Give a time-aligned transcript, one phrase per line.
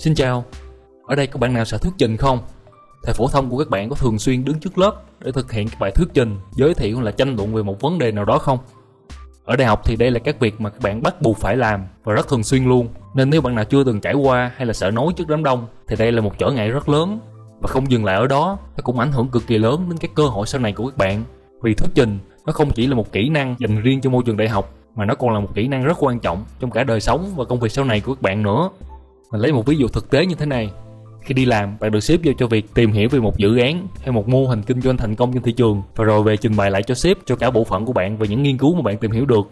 [0.00, 0.44] Xin chào,
[1.06, 2.38] ở đây có bạn nào sợ thuyết trình không?
[3.02, 5.68] Thầy phổ thông của các bạn có thường xuyên đứng trước lớp để thực hiện
[5.68, 8.24] các bài thuyết trình, giới thiệu hoặc là tranh luận về một vấn đề nào
[8.24, 8.58] đó không?
[9.44, 11.84] Ở đại học thì đây là các việc mà các bạn bắt buộc phải làm
[12.04, 12.88] và rất thường xuyên luôn.
[13.14, 15.66] Nên nếu bạn nào chưa từng trải qua hay là sợ nói trước đám đông
[15.88, 17.18] thì đây là một trở ngại rất lớn.
[17.60, 20.10] Và không dừng lại ở đó, nó cũng ảnh hưởng cực kỳ lớn đến các
[20.14, 21.22] cơ hội sau này của các bạn.
[21.62, 24.36] Vì thuyết trình nó không chỉ là một kỹ năng dành riêng cho môi trường
[24.36, 27.00] đại học mà nó còn là một kỹ năng rất quan trọng trong cả đời
[27.00, 28.70] sống và công việc sau này của các bạn nữa.
[29.32, 30.70] Mình lấy một ví dụ thực tế như thế này.
[31.22, 33.88] Khi đi làm, bạn được sếp giao cho việc tìm hiểu về một dự án
[34.00, 36.56] hay một mô hình kinh doanh thành công trên thị trường và rồi về trình
[36.56, 38.82] bày lại cho sếp cho cả bộ phận của bạn về những nghiên cứu mà
[38.82, 39.50] bạn tìm hiểu được.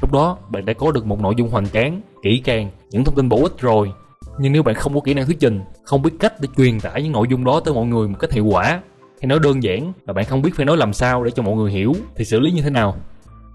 [0.00, 3.14] Lúc đó, bạn đã có được một nội dung hoành tráng, kỹ càng, những thông
[3.14, 3.92] tin bổ ích rồi.
[4.38, 7.02] Nhưng nếu bạn không có kỹ năng thuyết trình, không biết cách để truyền tải
[7.02, 8.80] những nội dung đó tới mọi người một cách hiệu quả,
[9.20, 11.54] hay nói đơn giản là bạn không biết phải nói làm sao để cho mọi
[11.54, 12.96] người hiểu thì xử lý như thế nào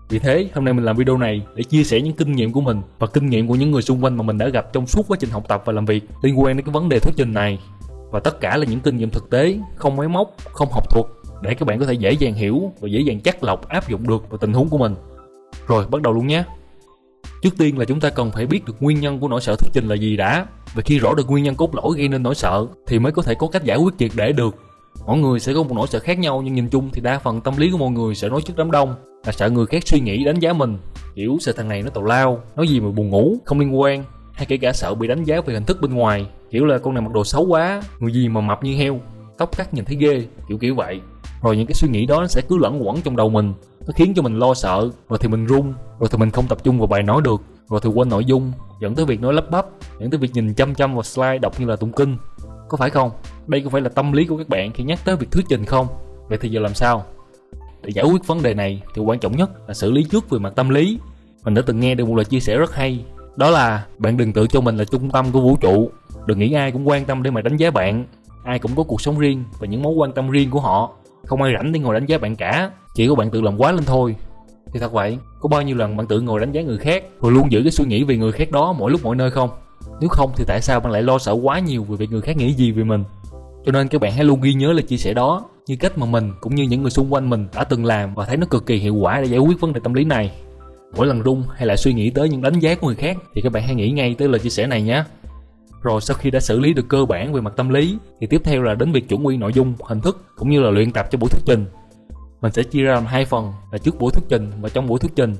[0.09, 2.62] vì thế, hôm nay mình làm video này để chia sẻ những kinh nghiệm của
[2.62, 5.05] mình và kinh nghiệm của những người xung quanh mà mình đã gặp trong suốt
[5.07, 7.34] quá trình học tập và làm việc liên quan đến cái vấn đề thuyết trình
[7.34, 7.59] này.
[8.12, 11.05] Và tất cả là những kinh nghiệm thực tế, không máy móc, không học thuật
[11.41, 14.07] để các bạn có thể dễ dàng hiểu và dễ dàng chắc lọc áp dụng
[14.07, 14.96] được vào tình huống của mình.
[15.68, 16.43] Rồi, bắt đầu luôn nhé.
[17.41, 19.70] Trước tiên là chúng ta cần phải biết được nguyên nhân của nỗi sợ thuyết
[19.74, 20.46] trình là gì đã.
[20.74, 23.21] Và khi rõ được nguyên nhân cốt lõi gây nên nỗi sợ thì mới có
[23.21, 24.55] thể có cách giải quyết triệt để được
[25.05, 27.41] mỗi người sẽ có một nỗi sợ khác nhau nhưng nhìn chung thì đa phần
[27.41, 29.99] tâm lý của mọi người sẽ nói trước đám đông là sợ người khác suy
[29.99, 30.77] nghĩ đánh giá mình.
[31.16, 34.04] Kiểu sợ thằng này nó tào lao, nói gì mà buồn ngủ, không liên quan.
[34.34, 36.27] Hay kể cả sợ bị đánh giá về hình thức bên ngoài.
[36.52, 38.99] Kiểu là con này mặc đồ xấu quá, người gì mà mập như heo.
[39.38, 41.02] Tóc cắt nhìn thấy ghê, kiểu kiểu vậy.
[41.41, 43.54] Rồi những cái suy nghĩ đó nó sẽ cứ lẫn quẩn trong đầu mình.
[43.88, 46.63] Nó khiến cho mình lo sợ, rồi thì mình run, rồi thì mình không tập
[46.63, 48.52] trung vào bài nói được, rồi thì quên nội dung.
[48.82, 49.65] Dẫn tới việc nói lắp bắp,
[49.99, 52.18] dẫn tới việc nhìn chăm chăm vào slide đọc như là tụng kinh.
[52.70, 53.12] Có phải không?
[53.48, 55.65] Đây có phải là tâm lý của các bạn khi nhắc tới việc thuyết trình
[55.65, 55.87] không?
[56.30, 57.05] Vậy thì giờ làm sao?
[57.84, 60.39] Để giải quyết vấn đề này thì quan trọng nhất là xử lý trước về
[60.39, 60.99] mặt tâm lý.
[61.43, 63.05] Mình đã từng nghe được một lời chia sẻ rất hay.
[63.35, 65.91] Đó là, bạn đừng tự cho mình là trung tâm của vũ trụ.
[66.25, 68.06] Đừng nghĩ ai cũng quan tâm để mà đánh giá bạn.
[68.44, 70.91] Ai cũng có cuộc sống riêng và những mối quan tâm riêng của họ.
[71.25, 72.72] Không ai rảnh để ngồi đánh giá bạn cả.
[72.95, 74.16] Chỉ có bạn tự làm quá lên thôi.
[74.74, 77.31] Thì thật vậy, có bao nhiêu lần bạn tự ngồi đánh giá người khác rồi
[77.31, 79.50] luôn giữ cái suy nghĩ về người khác đó mỗi lúc mỗi nơi không?
[80.00, 82.38] Nếu không thì tại sao bạn lại lo sợ quá nhiều về việc người khác
[82.38, 83.03] nghĩ gì về mình?
[83.66, 86.06] Cho nên các bạn hãy luôn ghi nhớ lời chia sẻ đó như cách mà
[86.06, 88.66] mình cũng như những người xung quanh mình đã từng làm và thấy nó cực
[88.66, 90.31] kỳ hiệu quả để giải quyết vấn đề tâm lý này.
[90.97, 93.41] Mỗi lần rung hay là suy nghĩ tới những đánh giá của người khác thì
[93.41, 95.03] các bạn hãy nghĩ ngay tới lời chia sẻ này nhé.
[95.81, 98.41] Rồi sau khi đã xử lý được cơ bản về mặt tâm lý thì tiếp
[98.44, 101.07] theo là đến việc chuẩn nguyên nội dung, hình thức cũng như là luyện tập
[101.12, 101.66] cho buổi thuyết trình.
[102.41, 105.00] Mình sẽ chia ra làm hai phần là trước buổi thuyết trình và trong buổi
[105.00, 105.35] thuyết trình.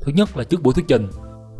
[0.00, 1.08] Thứ nhất là trước buổi thuyết trình,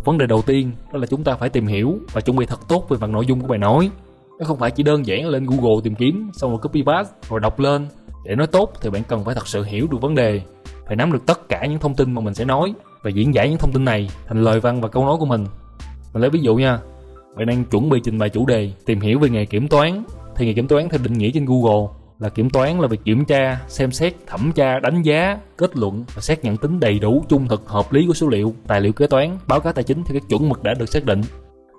[0.05, 2.69] vấn đề đầu tiên đó là chúng ta phải tìm hiểu và chuẩn bị thật
[2.69, 3.91] tốt về mặt nội dung của bài nói
[4.41, 7.41] nó không phải chỉ đơn giản lên google tìm kiếm, xong rồi copy paste rồi
[7.41, 7.87] đọc lên.
[8.25, 10.41] Để nói tốt thì bạn cần phải thật sự hiểu được vấn đề.
[10.87, 13.49] Phải nắm được tất cả những thông tin mà mình sẽ nói và diễn giải
[13.49, 15.47] những thông tin này thành lời văn và câu nói của mình.
[16.13, 16.79] Mình lấy ví dụ nha,
[17.37, 20.05] bạn đang chuẩn bị trình bày chủ đề tìm hiểu về nghề kiểm toán.
[20.37, 21.87] Thì nghề kiểm toán theo định nghĩa trên google
[22.19, 26.05] là kiểm toán là việc kiểm tra, xem xét, thẩm tra, đánh giá, kết luận
[26.15, 28.93] và xác nhận tính đầy đủ, trung thực, hợp lý của số liệu, tài liệu
[28.93, 31.21] kế toán, báo cáo tài chính theo các chuẩn mực đã được xác định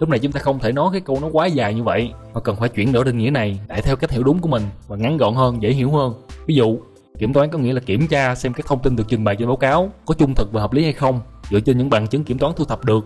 [0.02, 2.42] lúc này chúng ta không thể nói cái câu nó quá dài như vậy, mà
[2.42, 4.96] cần phải chuyển đổi định nghĩa này để theo cách hiểu đúng của mình và
[4.96, 6.14] ngắn gọn hơn, dễ hiểu hơn.
[6.46, 6.78] Ví dụ,
[7.20, 9.48] kiểm toán có nghĩa là kiểm tra xem các thông tin được trình bày trên
[9.48, 11.20] báo cáo có trung thực và hợp lý hay không,
[11.52, 13.06] dựa trên những bằng chứng kiểm toán thu thập được.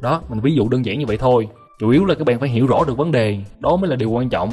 [0.00, 1.48] Đó, mình ví dụ đơn giản như vậy thôi.
[1.80, 4.10] Chủ yếu là các bạn phải hiểu rõ được vấn đề, đó mới là điều
[4.10, 4.50] quan trọng.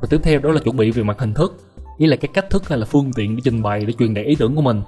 [0.00, 1.56] Và tiếp theo đó là chuẩn bị về mặt hình thức,
[1.98, 4.24] ý là cái cách thức hay là phương tiện để trình bày để truyền đạt
[4.26, 4.82] ý tưởng của mình.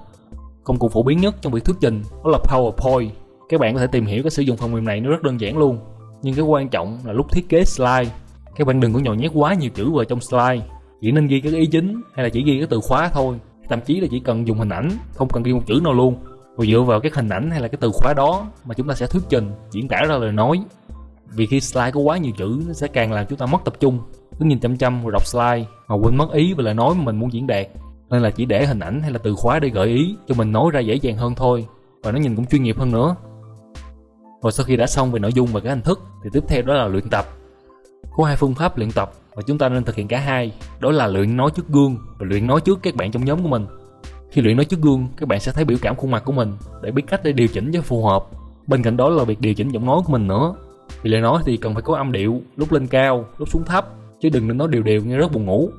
[0.64, 3.08] Công cụ phổ biến nhất trong việc thuyết trình đó là powerpoint.
[3.48, 5.40] Các bạn có thể tìm hiểu cái sử dụng phần mềm này, nó rất đơn
[5.40, 5.78] giản luôn
[6.24, 8.10] nhưng cái quan trọng là lúc thiết kế slide.
[8.56, 10.60] Các bạn đừng có nhồi nhét quá nhiều chữ vào trong slide.
[11.00, 13.36] Chỉ nên ghi các ý chính hay là chỉ ghi cái từ khóa thôi.
[13.68, 16.16] Thậm chí là chỉ cần dùng hình ảnh, không cần ghi một chữ nào luôn.
[16.56, 18.94] Rồi dựa vào các hình ảnh hay là cái từ khóa đó mà chúng ta
[18.94, 20.64] sẽ thuyết trình, diễn tả ra lời nói.
[21.30, 23.74] Vì khi slide có quá nhiều chữ, nó sẽ càng làm chúng ta mất tập
[23.80, 23.98] trung.
[24.38, 27.02] Cứ nhìn chăm chăm rồi đọc slide mà quên mất ý và lời nói mà
[27.02, 27.66] mình muốn diễn đạt.
[28.10, 30.52] Nên là chỉ để hình ảnh hay là từ khóa để gợi ý cho mình
[30.52, 31.66] nói ra dễ dàng hơn thôi.
[32.02, 33.16] Và nó nhìn cũng chuyên nghiệp hơn nữa
[34.44, 36.62] và sau khi đã xong về nội dung và cái hình thức, thì tiếp theo
[36.62, 37.26] đó là luyện tập.
[38.16, 40.52] Có hai phương pháp luyện tập và chúng ta nên thực hiện cả hai.
[40.80, 43.48] Đó là luyện nói trước gương và luyện nói trước các bạn trong nhóm của
[43.48, 43.66] mình.
[44.30, 46.52] Khi luyện nói trước gương, các bạn sẽ thấy biểu cảm khuôn mặt của mình
[46.82, 48.24] để biết cách để điều chỉnh cho phù hợp.
[48.66, 50.54] Bên cạnh đó là việc điều chỉnh giọng nói của mình nữa.
[51.02, 53.88] Vì lời nói thì cần phải có âm điệu, lúc lên cao, lúc xuống thấp,
[54.20, 55.70] chứ đừng nên nói đều đều nghe rất buồn ngủ.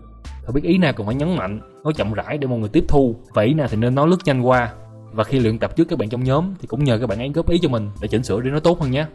[0.43, 2.85] Phải biết ý nào cần phải nhấn mạnh, nói chậm rãi để mọi người tiếp
[2.87, 3.15] thu.
[3.33, 4.73] Và ý nào thì nên nói lướt nhanh qua
[5.15, 7.29] và khi luyện tập trước các bạn trong nhóm thì cũng nhờ các bạn ấy
[7.29, 9.05] góp ý cho mình để chỉnh sửa để nó tốt hơn nhé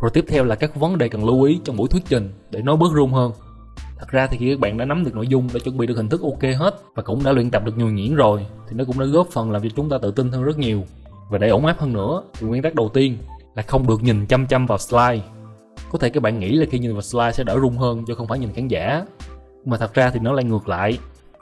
[0.00, 2.62] rồi tiếp theo là các vấn đề cần lưu ý trong buổi thuyết trình để
[2.62, 3.32] nói bớt run hơn
[3.98, 5.96] thật ra thì khi các bạn đã nắm được nội dung, đã chuẩn bị được
[5.96, 8.84] hình thức ok hết và cũng đã luyện tập được nhuần nhuyễn rồi thì nó
[8.84, 10.84] cũng đã góp phần làm cho chúng ta tự tin hơn rất nhiều
[11.30, 13.18] và để ổn áp hơn nữa thì nguyên tắc đầu tiên
[13.54, 15.22] là không được nhìn chăm chăm vào slide
[15.90, 18.14] Có thể các bạn nghĩ là khi nhìn vào slide sẽ đỡ rung hơn do
[18.14, 19.04] không phải nhìn khán giả.
[19.64, 20.98] Mà thật ra thì nó lại ngược lại.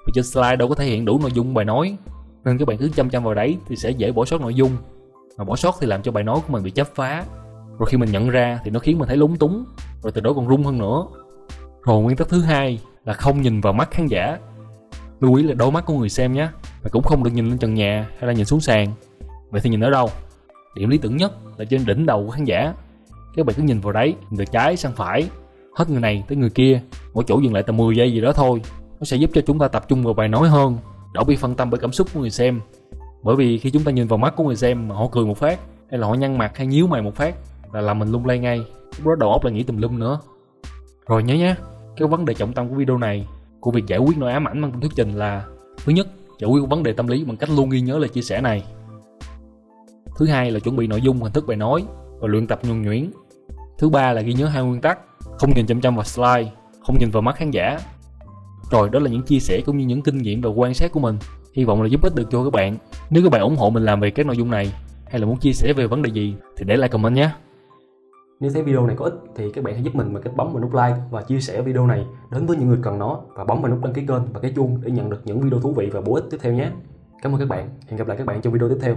[0.07, 1.97] Vì trên slide đâu có thể hiện đủ nội dung bài nói.
[2.45, 4.77] Nên các bạn cứ chăm chăm vào đấy thì sẽ dễ bỏ sót nội dung.
[5.39, 7.25] Mà bỏ sót thì làm cho bài nói của mình bị chấp phá.
[7.79, 9.65] Rồi khi mình nhận ra thì nó khiến mình thấy lúng túng.
[10.03, 11.07] Rồi từ đó còn rung hơn nữa.
[11.83, 14.39] Rồi nguyên tắc thứ hai là không nhìn vào mắt khán giả.
[15.21, 16.49] Lưu ý là đôi mắt của người xem nhé.
[16.83, 18.89] Và cũng không được nhìn lên trần nhà hay là nhìn xuống sàn.
[19.51, 20.09] Vậy thì nhìn ở đâu?
[20.75, 22.75] Điểm lý tưởng nhất là trên đỉnh đầu của khán giả
[23.37, 25.29] các bạn cứ nhìn vào đấy, nhìn từ trái sang phải
[25.75, 26.81] hết người này tới người kia,
[27.15, 28.63] mỗi chỗ dừng lại tầm 10 giây gì đó thôi
[29.01, 30.79] nó sẽ giúp cho chúng ta tập trung vào bài nói hơn
[31.15, 32.61] đỡ bị phân tâm bởi cảm xúc của người xem.
[33.23, 35.39] Bởi vì khi chúng ta nhìn vào mắt của người xem mà họ cười một
[35.39, 37.35] phát hay là họ nhăn mặt hay nhíu mày một phát
[37.73, 38.59] là làm mình lung lay ngay.
[38.99, 40.21] Lúc đó đầu óc là nghĩ tùm lum nữa.
[41.07, 41.55] Rồi nhớ nhé
[41.97, 43.29] cái vấn đề trọng tâm của video này
[43.61, 45.45] của việc giải quyết nỗi ám ảnh bằng thuyết trình là
[45.85, 46.07] thứ nhất
[46.39, 48.65] giải quyết vấn đề tâm lý bằng cách luôn ghi nhớ lời chia sẻ này.
[50.17, 51.85] Thứ hai là chuẩn bị nội dung hình thức bài nói
[52.21, 53.11] và luyện tập nhuần nhuyễn.
[53.79, 54.99] Thứ ba là ghi nhớ hai nguyên tắc,
[55.39, 56.51] không nhìn chăm chăm vào slide,
[56.87, 57.79] không nhìn vào mắt khán giả.
[58.75, 61.01] Rồi, đó là những chia sẻ cũng như những kinh nghiệm và quan sát của
[61.01, 61.17] mình.
[61.53, 62.77] Hy vọng là giúp ích được cho các bạn.
[63.11, 64.73] Nếu các bạn ủng hộ mình làm về các nội dung này,
[65.07, 67.31] hay là muốn chia sẻ về vấn đề gì, thì để lại comment nhé.
[68.41, 70.53] Nếu thấy video này có ích, thì các bạn hãy giúp mình bằng cách bấm
[70.53, 73.45] vào nút like và chia sẻ video này đến với những người cần nó, và
[73.45, 75.73] bấm vào nút đăng ký kênh và cái chuông để nhận được những video thú
[75.73, 76.71] vị và bổ ích tiếp theo nhé.
[77.23, 77.69] Cảm ơn các bạn.
[77.89, 78.97] Hẹn gặp lại các bạn trong video tiếp theo.